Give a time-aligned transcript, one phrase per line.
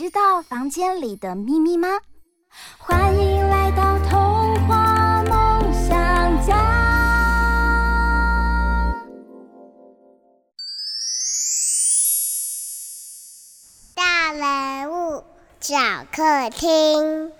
[0.00, 1.86] 知道房间里的秘密吗？
[2.78, 6.56] 欢迎来到童话梦想家。
[13.94, 15.22] 大人物
[15.60, 15.76] 小
[16.10, 17.30] 客厅。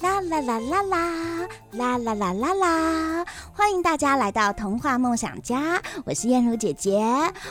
[0.00, 3.24] 啦啦啦啦啦啦啦啦啦啦！
[3.54, 7.00] 欢迎大家来到童话梦想家，我是燕如姐姐。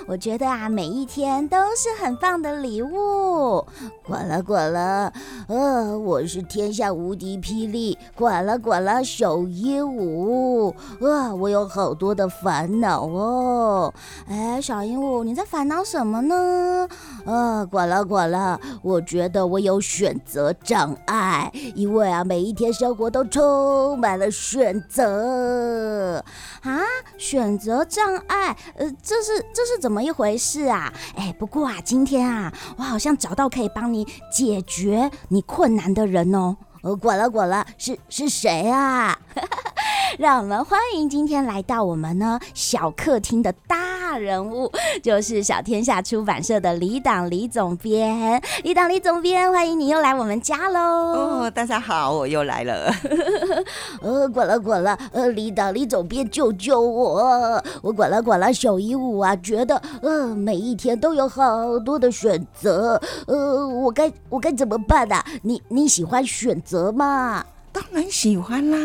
[0.07, 3.65] 我觉得啊，每一天都是很棒的礼物。
[4.03, 5.13] 滚了滚了，
[5.47, 10.73] 呃，我是天下无敌霹雳，滚了滚了小鹦鹉。
[10.99, 13.93] 呃，我有好多的烦恼哦。
[14.27, 16.89] 哎，小鹦鹉，你在烦恼什么呢？
[17.25, 26.23] 呃，滚了滚了，我觉得我有选择障碍，因为啊，每一天生活都充满了选择。
[26.61, 26.79] 啊，
[27.17, 30.93] 选择障碍，呃，这是这是怎么一回事啊？
[31.15, 36.55] 哎，不过啊，今天啊，我好像找到可以帮你解决你困难的人哦。
[36.81, 39.19] 呃，滚了滚了，是是谁啊？
[40.17, 44.71] 让我们欢迎今天来到我们呢小客厅的大人物，
[45.03, 48.41] 就是小天下出版社的李党李总编。
[48.63, 50.79] 李党李总编，欢迎你又来我们家喽！
[50.79, 52.91] 哦，大家好，我又来了。
[54.01, 57.63] 呃，滚了滚了，呃，李党李总编救救我！
[57.81, 65.23] 我滚了滚了，小鹦鹉啊，觉得呃每一天都有好多的选择，呃，我该我该怎么办啊？
[65.43, 67.45] 你你喜欢选择吗？
[67.71, 68.77] 当然喜欢啦。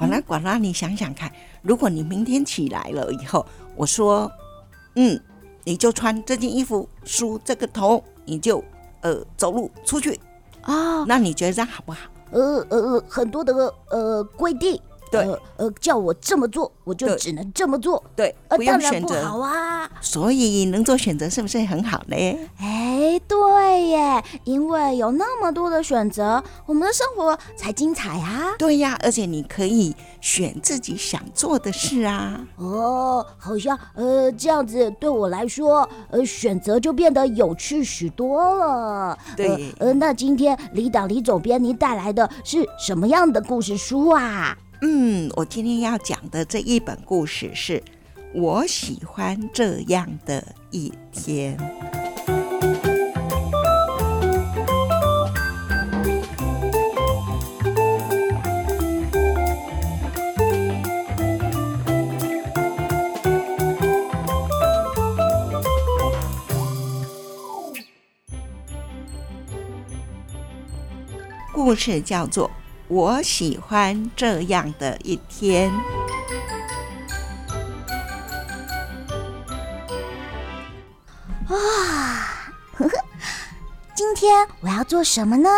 [0.00, 1.30] 管啦管啦，你想想看，
[1.60, 3.44] 如果你明天起来了以后，
[3.76, 4.32] 我说，
[4.94, 5.20] 嗯，
[5.62, 8.64] 你就穿这件衣服，梳这个头，你就
[9.02, 10.18] 呃走路出去
[10.62, 11.98] 啊，那你觉得这样好不好？
[12.30, 13.52] 呃呃，很多的
[13.90, 14.80] 呃规定。
[15.10, 18.02] 对，呃，呃，叫我这么做，我就只能这么做。
[18.14, 19.90] 对，呃，当然不好啊。
[20.00, 22.16] 所以能做选择，是不是很好呢？
[22.58, 28.54] 哎，对耶，因为有那么多的选择，我们的生活才精彩啊。
[28.58, 32.40] 对呀，而且你可以选自己想做的事啊。
[32.56, 39.18] 哦，好像呃这样子对我来说，呃，选择就变得有趣许多了。
[39.36, 39.48] 对，
[39.78, 44.56] 呃，呃，那今天李党李总编，您带来的是什么样的故事书啊？
[44.82, 47.82] 嗯，我今天要讲的这一本故事是
[48.32, 51.56] 我喜欢这样的一天。
[71.52, 72.50] 故事叫做。
[72.90, 75.72] 我喜欢这样的一天。
[81.48, 81.56] 哇，
[82.74, 82.90] 呵呵，
[83.94, 85.48] 今天我要做什么呢？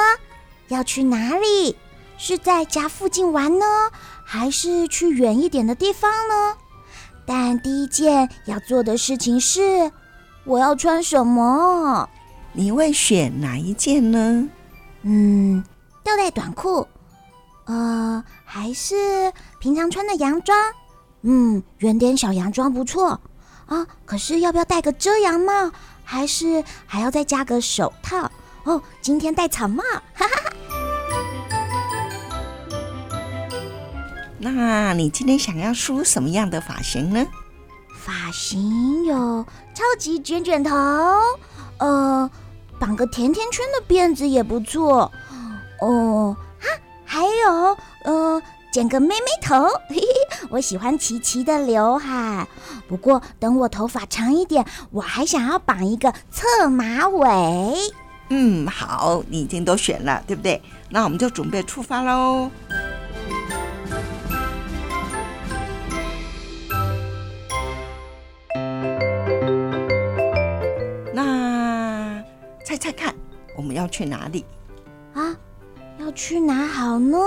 [0.68, 1.74] 要去哪里？
[2.18, 3.64] 是在家附近玩呢，
[4.22, 6.54] 还是去远一点的地方呢？
[7.24, 9.90] 但第一件要做的事情是，
[10.44, 12.06] 我要穿什么？
[12.52, 14.46] 你会选哪一件呢？
[15.00, 15.64] 嗯，
[16.04, 16.86] 吊带短裤。
[17.64, 20.58] 呃，还是平常穿的洋装，
[21.22, 23.20] 嗯，圆点小洋装不错
[23.66, 23.86] 啊。
[24.04, 25.70] 可是要不要戴个遮阳帽？
[26.04, 28.30] 还是还要再加个手套？
[28.64, 29.82] 哦，今天戴草帽，
[30.12, 30.52] 哈哈哈。
[34.38, 37.24] 那你今天想要梳什么样的发型呢？
[37.96, 40.74] 发型有超级卷卷头，
[41.78, 42.28] 呃，
[42.80, 45.10] 绑个甜甜圈的辫子也不错，
[45.80, 46.36] 哦。
[47.12, 48.42] 还有，嗯、呃，
[48.72, 52.48] 剪个妹妹头，嘿嘿，我喜欢齐齐的刘海。
[52.88, 57.76] 不过等我头发长一点，我还想要绑一个侧马尾。
[58.30, 60.62] 嗯，好，你已经都选了，对不对？
[60.88, 62.50] 那我们就准备出发喽。
[71.12, 72.24] 那
[72.64, 73.14] 猜猜看，
[73.54, 74.46] 我们要去哪里？
[76.14, 77.18] 去哪好呢？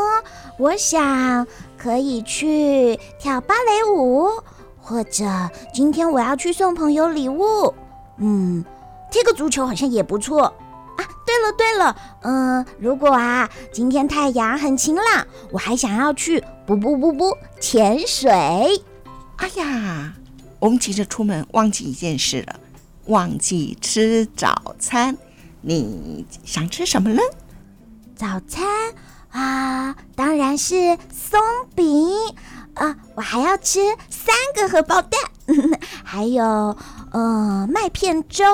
[0.57, 1.45] 我想
[1.77, 4.29] 可以去跳芭蕾舞，
[4.81, 5.25] 或者
[5.73, 7.73] 今天我要去送朋友礼物。
[8.17, 8.63] 嗯，
[9.11, 11.03] 踢个足球好像也不错啊。
[11.25, 18.31] 对了对了，嗯、如果啊今天太阳很晴朗，我还想要去不不不不潜水。
[19.37, 20.13] 哎呀，
[20.59, 22.59] 我们急着出门，忘记一件事了，
[23.07, 25.17] 忘记吃早餐。
[25.61, 27.21] 你想吃什么呢？
[28.15, 28.65] 早餐
[29.31, 31.39] 啊，当然是松
[31.75, 31.85] 饼
[32.75, 32.95] 啊！
[33.15, 33.79] 我还要吃
[34.09, 35.19] 三个荷包蛋，
[36.03, 36.43] 还有
[37.11, 38.45] 呃麦片粥，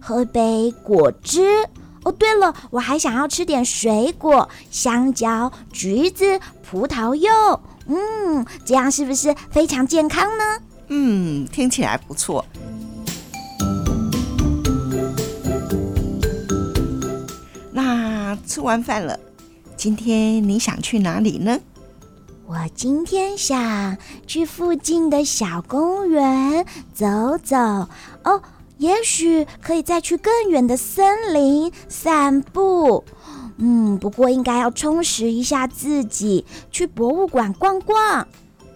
[0.00, 1.68] 喝杯果汁。
[2.04, 7.30] 哦，对了，我还想要吃点水果，香蕉、橘子、葡萄柚。
[7.86, 10.44] 嗯，这样是不是非常健康呢？
[10.88, 12.44] 嗯，听起来不错。
[18.48, 19.20] 吃完饭了，
[19.76, 21.60] 今天你想去哪里呢？
[22.46, 26.64] 我今天想去附近的小公园
[26.94, 27.04] 走
[27.44, 27.56] 走。
[28.24, 28.42] 哦，
[28.78, 33.04] 也许可以再去更远的森林散步。
[33.58, 38.26] 嗯，不过应该要充实一下自己，去博物馆逛逛。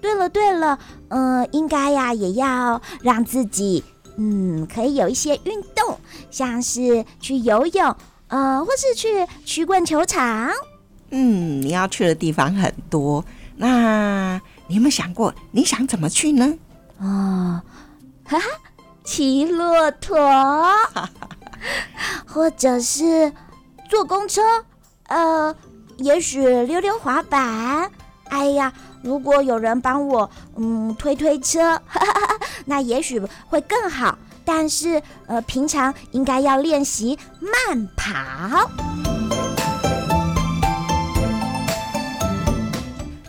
[0.03, 0.79] 对了对了，
[1.09, 3.83] 嗯、呃，应该呀也要让自己
[4.17, 5.99] 嗯可以有一些运动，
[6.31, 7.97] 像是去游泳。
[8.33, 10.51] 呃，或是去曲棍球场。
[11.11, 13.23] 嗯，你要去的地方很多。
[13.57, 16.55] 那你有没有想过，你想怎么去呢？
[16.99, 17.61] 哦，
[18.25, 18.45] 哈哈，
[19.05, 20.17] 骑骆驼，
[22.27, 23.31] 或者是
[23.91, 24.41] 坐公车。
[25.09, 25.55] 呃，
[25.99, 27.91] 也许溜溜滑板。
[28.31, 34.17] 哎呀，如果有人帮我嗯推推车，哈哈，那也许会更好。
[34.45, 38.71] 但是，呃，平常应该要练习慢跑。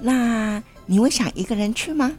[0.01, 2.11] 那你会想一个人去吗？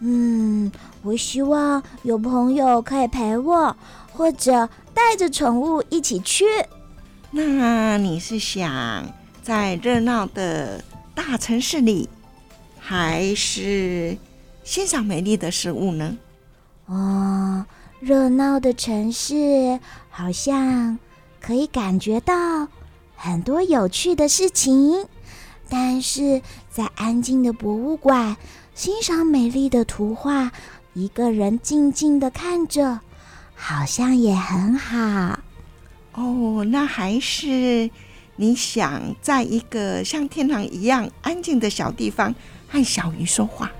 [0.00, 0.72] 嗯，
[1.02, 3.76] 我希望有朋友可以陪我，
[4.12, 6.44] 或者带着宠物一起去。
[7.30, 9.04] 那你是想
[9.42, 10.82] 在热闹的
[11.14, 12.08] 大城市里，
[12.78, 14.16] 还是
[14.64, 16.16] 欣赏美丽的事物呢？
[16.86, 17.64] 哦。
[18.00, 20.98] 热闹的城市好像
[21.38, 22.66] 可以感觉到
[23.14, 25.06] 很多有趣的事情，
[25.68, 28.38] 但是在安静的博物馆
[28.74, 30.50] 欣赏美丽的图画，
[30.94, 33.00] 一个人静静的看着，
[33.54, 35.38] 好像也很好。
[36.14, 37.90] 哦，那还是
[38.36, 42.34] 你想在一个像天堂一样安静的小地方
[42.66, 43.70] 和小鱼说话？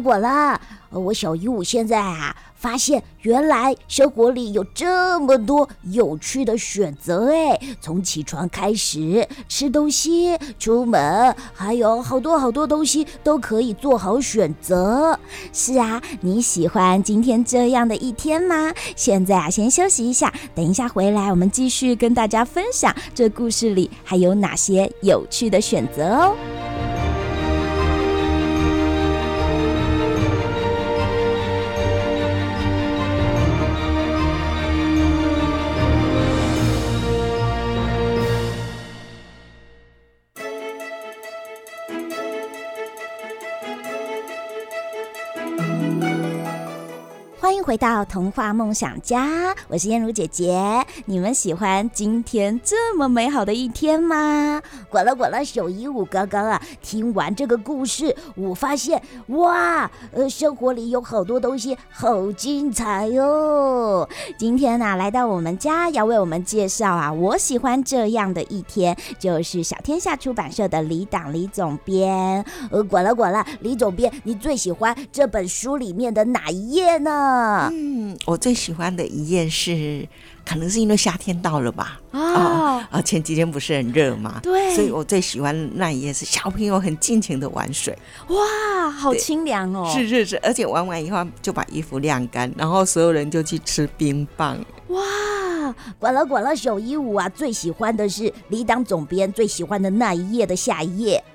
[0.00, 0.60] 滚了，
[0.90, 7.58] 我小鹦鹉现在啊，发现原来生活里有这么多有趣的选择哎！
[7.80, 15.18] 从起床开始，吃东西、出门，还有好多好多东西都可以做好选择。
[15.52, 18.72] 是啊，你喜欢今天这样的一天吗？
[18.96, 26.57] 现在啊，先休息一下，等一下回来，我们继续跟大家分享这故事里还有哪些有趣的选择哦。
[47.62, 50.84] 回到童话梦想家，我是燕如姐姐。
[51.06, 54.62] 你们喜欢今天这么美好的一天吗？
[54.88, 64.08] 滚了滚了，小鹦鹉刚刚啊，听完这个故事，我发现哇，呃，生活里有好多东西好精彩哟。
[64.38, 72.44] 今天呢、啊，来到我们家要为我们介绍啊，我喜欢这样的一天，就是小天下出版社的李党李总编。
[72.70, 77.47] 呃，滚了滚了，李总编，你最喜欢这本书里面的哪一页呢？
[77.72, 80.06] 嗯，我最喜欢的一页是，
[80.44, 82.00] 可能是因为夏天到了吧。
[82.10, 83.02] 啊啊、哦！
[83.02, 84.40] 前几天不是很热吗？
[84.42, 87.96] 对，所以我最喜欢那一页是小朋友很尽情的玩水。
[88.28, 89.92] 哇，好清凉哦！
[89.94, 94.56] 是是是，而且玩完以后就把衣服晾干，然后所有人就去吃冰棒。
[94.88, 95.02] 哇，
[95.98, 101.22] 呱啦呱啦，小鹦鹉啊，最喜欢的是李党总编最喜欢的那一页的下一页。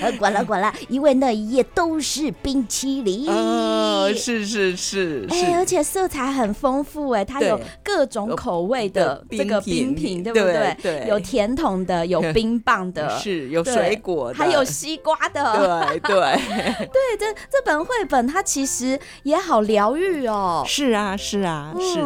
[0.00, 3.28] 呃，管了管了，因为那一页都是冰淇淋。
[3.28, 10.76] 哦，是是是，哎、欸，而且色彩很丰富，哎，它有各种口味的这个冰品，对不对？
[10.82, 15.90] 对，对，有甜筒的，有 冰棒的，是有水果的，还有西瓜的。
[15.90, 16.16] 对对
[16.88, 20.64] 对，这这本绘本它其实也好疗愈哦。
[20.66, 22.00] 是啊是啊是。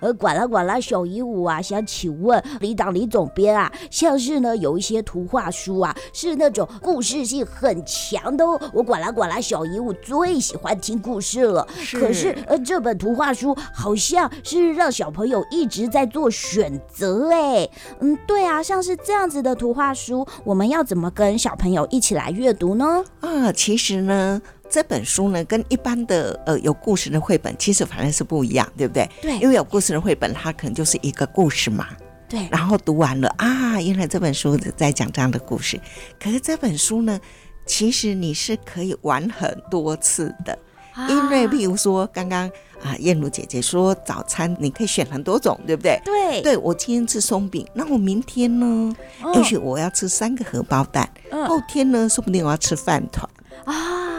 [0.00, 8.60] 呃，管啦管啦，小鹦鹉啊，想请问李党李总编啊，像是呢有一些图画书啊，是那种故事性很强的哦。
[8.72, 11.66] 我管啦管啦，小鹦鹉最喜欢听故事了。
[11.78, 12.00] 是。
[12.00, 17.68] 可是呃，这本图画书好像是让小朋友一直在做选择哎。
[18.00, 23.04] 嗯，对啊，像是这样子的图画书，我们要怎么跟小朋友一起来阅读呢？
[23.20, 24.40] 啊，其实呢。
[24.68, 29.08] 这本书呢，跟一般的呃有故事的绘本其实反而是不一样，对不对？
[29.22, 31.88] 对，因为有故事的绘本，它可能就是一个故事嘛。
[32.28, 32.46] 对。
[32.50, 35.80] 然后读完了啊，原来这本书在讲这样的故事。
[36.20, 37.20] 可是这本书呢，
[37.64, 40.58] 其实你是可以玩很多次的，
[40.92, 42.50] 啊、因为譬如说刚刚
[42.82, 46.00] 啊，燕如姐姐说早餐你可以选很多种，对不对？
[46.04, 46.42] 对。
[46.42, 48.94] 对，我今天吃松饼，那我明天呢？
[49.22, 53.45] 哦、也许我要吃三个荷包蛋，嗯、后天呢，说不定我要吃饭团啊。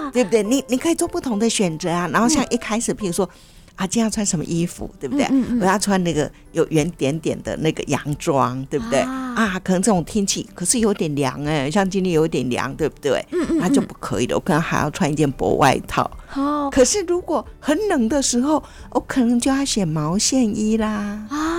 [0.14, 0.44] 对不对？
[0.44, 2.08] 你你可以做不同的选择啊。
[2.12, 3.28] 然后像一开始，譬如说，
[3.76, 5.26] 啊，今天要穿什么衣服，对不对？
[5.26, 9.00] 嗯嗯嗯、我要穿那个有圆点点的那个洋装，对不对？
[9.00, 13.24] 啊，啊，可能这种天气可是有点凉哎，像今天有点凉，对不对？
[13.32, 14.36] 嗯嗯，那就不可以了。
[14.36, 16.10] 我可能还要穿一件薄外套。
[16.34, 16.70] 哦。
[16.72, 21.26] 可是如果很冷的时候，我可能就要选毛线衣啦。
[21.30, 21.57] 啊。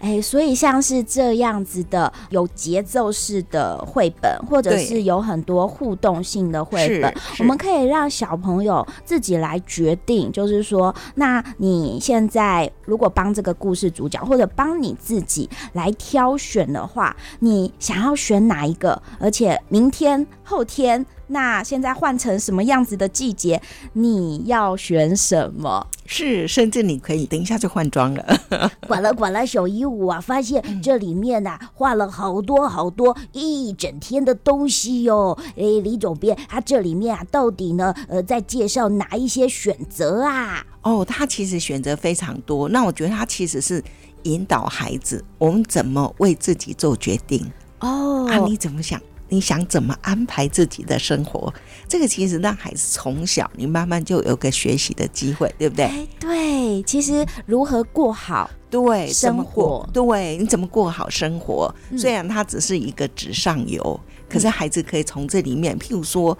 [0.00, 10.30] 哎，所以像是这样子的有节奏式的绘本，或者是有很多互动性的绘本，我们可以让小朋友自己来决定。
[10.32, 19.00] 就是说，那你现在如果帮这个故事主角，或者帮你自己来挑选的话，你想要选哪一个？
[19.18, 21.04] 而且明天、后天。
[21.28, 23.60] 那现在换成什么样子的季节？
[23.92, 25.86] 你要选什么？
[26.06, 28.40] 是，甚至你可以等一下就换装了。
[28.86, 35.38] 管了管了，小鹦鹉啊，发现这里面呐、啊、画了好多好多一整天的东西哟、哦。
[35.56, 40.64] 哎，李总编，他这里面啊到底呢呃在介绍哪一些选择啊？
[40.82, 42.68] 哦，他其实选择非常多。
[42.70, 43.82] 那我觉得他其实是
[44.22, 47.44] 引导孩子，我们怎么为自己做决定？
[47.80, 48.98] 哦，啊，你怎么想？
[49.28, 51.52] 你想怎么安排自己的生活？
[51.86, 55.84] 这个其实让孩子从小，你慢慢就有个学习的机会，对不对？
[55.84, 61.74] 哎，对，其实如何过好对生活，对，你怎么过好生活？
[61.96, 66.36] 虽然它只是一个纸上游，嗯，可是孩子可以从这里面，譬如说，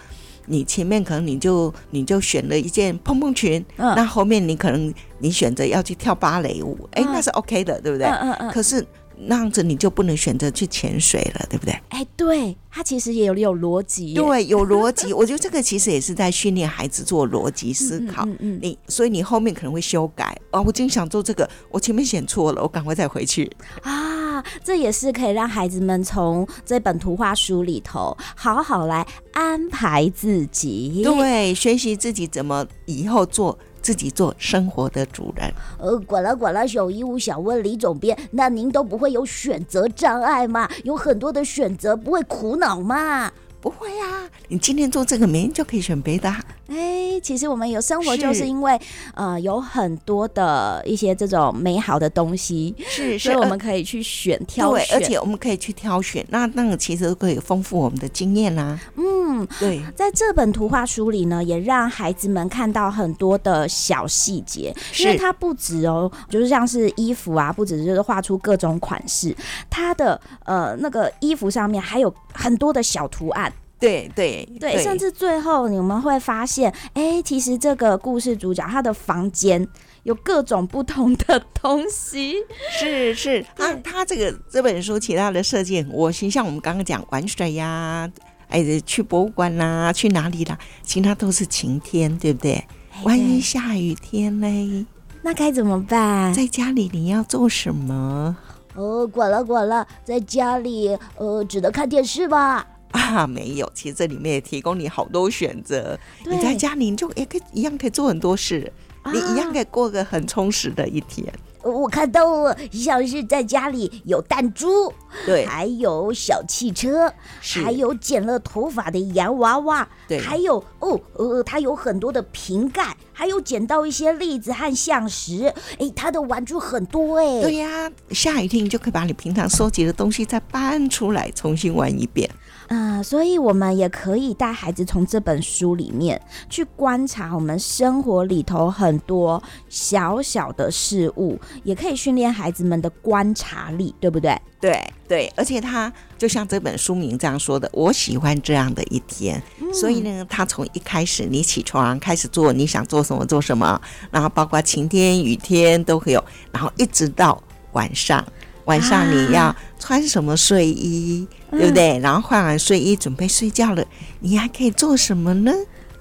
[0.47, 8.07] 你前面可能你就你就选了一件蓬蓬裙，嗯，那后面你可能你选择要去跳芭蕾舞，哎，那是 OK 的，对不对？
[8.07, 8.51] 嗯嗯嗯。
[8.51, 8.87] 可是。
[9.21, 11.73] 那样子你就不能选择去潜水了，对不对？
[11.89, 15.13] 哎，对，它其实也有有逻辑，对，有逻辑。
[15.15, 18.25] 我觉得这个其实也是在训练孩子做逻辑思考。
[18.25, 20.63] 嗯嗯，嗯，你所以你后面可能会修改哦。
[20.65, 23.51] 我今天想做这个，我前面选错了，我赶快再回去
[23.83, 24.45] 啊。
[24.63, 33.59] 这也是可以让孩子们从这本图画书里头好好来安排自己，对，学习自己怎么以后做。
[33.89, 35.51] 自己做生活的主人。
[35.79, 40.69] 呃，管啦管啦，小姨，我想问李总编，那您都不会有选择障碍吗？
[40.85, 43.33] 有很多的选择，不会苦恼吗？
[43.61, 46.33] 不会呀，你今天做这个，明天就可以选别的。
[46.69, 48.79] 哎，其实我们有生活，就是因为
[49.15, 58.79] 呃有很多的一些这种美好的东西，是，所以我们可以去选挑选，对，而且我们可以去挑选，那那个其实都可以丰富我们的经验啦。
[58.97, 69.35] 嗯，对，在这本图画书里呢，也让孩子们看到很多的小细节，因为它不止哦，就是像是衣服啊，不止就是画出各种款式，
[69.71, 73.51] 它的呃那个衣服上面还有很多的小图案。
[73.79, 79.67] 对对对，甚至最后你们会发现，哎，其实这个故事主角他的房间
[80.03, 82.35] 有各种不同的东西，
[82.79, 88.11] 是是那，他这个这本书其他的设计很窝心，像我们刚刚讲玩水呀，
[88.49, 92.65] 哎，去博物馆啦，去哪里啦，其他都是晴天，对不对？
[93.05, 94.85] 万一下雨天嘞，
[95.23, 96.35] 那该怎么办？
[96.35, 98.37] 在家里你要做什么？
[98.75, 102.67] 哦，管了管了，在家里呃，只能看电视吧。
[102.99, 105.99] 啊，没有，其实这里面也提供你好多选择。
[106.27, 111.33] 你在家里你就也可以一样可以做很多事，啊，你一样可以过个很充实的一天。
[111.65, 114.91] 我看到了，像是在家里有弹珠，
[115.27, 127.43] 对，还有小汽车，还有剪了头发的洋娃娃，对，还有哦呃，它有很多的瓶盖，还有捡到一些栗子和橡石，哎，它的玩具很多哎。
[127.43, 132.31] 对呀，下雨天你就可以把你平常收集的东西再搬出来重新玩一遍。
[132.69, 144.39] 嗯、呃，所以我们也可以带孩子从这本书里面去观察我们生活里头很多小小的事物，也可以训练孩子们的观察力，对不对？
[144.61, 149.41] 对对，而且他就像这本书名这样说的，我喜欢这样的一天。
[149.61, 157.41] 嗯、所以呢，他从一开始你起床开始做你想做什么做什么，然后包括晴天雨天都会有，然后一直到
[157.73, 158.25] 晚上。
[158.69, 161.99] 晚上你要穿什么睡衣，啊、对不对？
[162.01, 163.83] 然后换完睡衣准备睡觉了，
[164.21, 165.51] 你还可以做什么呢？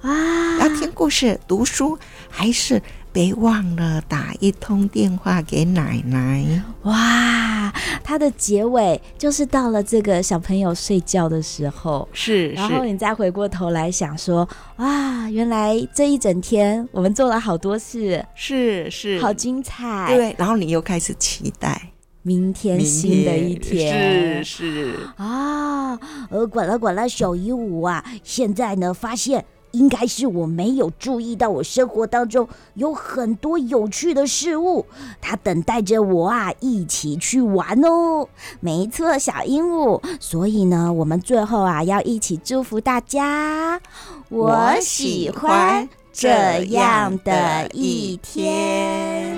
[0.02, 1.98] 啊，要听故事、读书，
[2.28, 6.62] 还是别忘了打一通电话给奶奶？
[6.82, 7.72] 哇，
[8.04, 14.46] 它的结尾就是到了这个小朋友睡觉的时候，是，然后你再回过头来想说，
[14.76, 20.14] 哇，原来这一整天我们做了好多事，是是，好精彩。
[20.14, 21.80] 对，然后你又开始期待。
[22.22, 25.98] 明天新的一天，是是啊，
[26.30, 34.84] 呃，管了管了，小鹦鹉啊，现在呢发现应该是我没有注意到，我生活当中有很多有趣的事物，
[35.20, 38.28] 它等待着我啊，一起去玩哦。
[38.60, 43.80] 没错，小鹦鹉，所以呢，我们最后啊要一起祝福大家，
[44.28, 46.28] 我喜欢这
[46.64, 49.37] 样的一天。